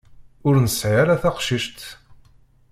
Ur 0.47 0.55
nesɛi 0.59 0.97
ara 1.01 1.21
taqcict. 1.21 1.79